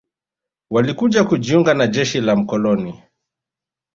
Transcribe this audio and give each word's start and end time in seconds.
Walikuja 0.69 1.23
kujiunga 1.23 1.73
na 1.73 1.87
jeshi 1.87 2.21
la 2.21 2.35
mkoloni 2.35 3.03